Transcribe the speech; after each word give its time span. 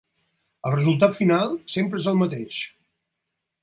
El 0.69 0.73
resultat 0.77 1.13
final 1.19 1.55
sempre 1.77 2.03
és 2.03 2.11
el 2.15 2.21
mateix. 2.25 2.61